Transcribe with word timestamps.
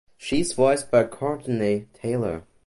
She 0.17 0.39
is 0.39 0.53
voiced 0.53 0.89
by 0.89 1.03
Courtenay 1.03 1.85
Taylor. 1.93 2.41